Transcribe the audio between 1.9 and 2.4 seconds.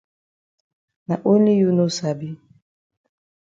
sabi.